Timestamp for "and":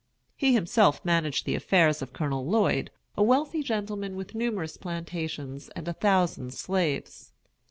5.75-5.87